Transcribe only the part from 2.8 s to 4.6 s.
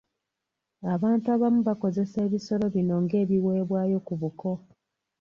ng'ebiweebwayo ku buko.